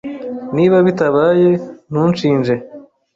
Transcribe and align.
Niba 0.55 0.77
bitabaye, 0.85 1.49
ntunshinje. 1.91 2.53